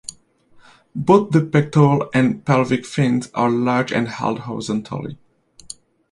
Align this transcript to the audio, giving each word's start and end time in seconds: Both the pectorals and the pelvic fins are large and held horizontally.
Both 0.95 1.29
the 1.29 1.45
pectorals 1.45 2.09
and 2.11 2.33
the 2.33 2.39
pelvic 2.39 2.87
fins 2.87 3.29
are 3.35 3.51
large 3.51 3.93
and 3.93 4.07
held 4.07 4.39
horizontally. 4.39 5.19